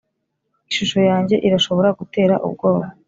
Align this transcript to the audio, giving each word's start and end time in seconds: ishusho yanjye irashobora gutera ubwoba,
ishusho 0.71 0.99
yanjye 1.09 1.35
irashobora 1.47 1.89
gutera 1.99 2.35
ubwoba, 2.47 2.85